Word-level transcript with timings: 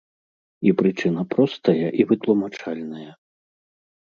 І 0.69 0.71
прычына 0.79 1.21
простая 1.33 1.87
і 1.99 2.09
вытлумачальная. 2.13 3.07